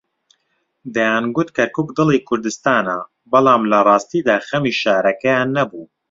دەیانگوت 0.95 1.49
کەرکووک 1.57 1.89
دڵی 1.97 2.19
کوردستانە، 2.29 2.97
بەڵام 3.31 3.63
لەڕاستیدا 3.71 4.35
خەمی 4.47 4.77
شارەکەیان 4.81 5.49
نەبوو. 5.57 5.83